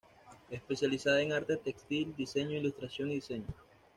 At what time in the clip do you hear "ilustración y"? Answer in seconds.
2.57-3.15